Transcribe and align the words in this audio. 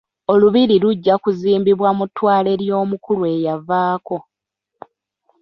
Olubiri 0.33 0.75
lujja 0.83 1.15
kuzimbibwa 1.23 1.89
mu 1.97 2.05
ttwale 2.09 2.51
ly'omukulu 2.61 3.23
eyavaako. 3.35 4.17